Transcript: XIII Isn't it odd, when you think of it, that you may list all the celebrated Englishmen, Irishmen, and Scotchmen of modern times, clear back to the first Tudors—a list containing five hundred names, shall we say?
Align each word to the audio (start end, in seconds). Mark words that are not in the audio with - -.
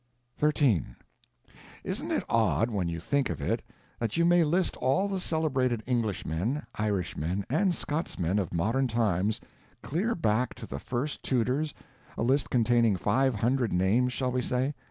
XIII 0.39 0.83
Isn't 1.83 2.09
it 2.09 2.23
odd, 2.27 2.71
when 2.71 2.89
you 2.89 2.99
think 2.99 3.29
of 3.29 3.39
it, 3.39 3.61
that 3.99 4.17
you 4.17 4.25
may 4.25 4.43
list 4.43 4.75
all 4.77 5.07
the 5.07 5.19
celebrated 5.19 5.83
Englishmen, 5.85 6.63
Irishmen, 6.73 7.45
and 7.51 7.75
Scotchmen 7.75 8.39
of 8.39 8.51
modern 8.51 8.87
times, 8.87 9.39
clear 9.83 10.15
back 10.15 10.55
to 10.55 10.65
the 10.65 10.79
first 10.79 11.21
Tudors—a 11.21 12.23
list 12.23 12.49
containing 12.49 12.95
five 12.95 13.35
hundred 13.35 13.71
names, 13.71 14.11
shall 14.11 14.31
we 14.31 14.41
say? 14.41 14.73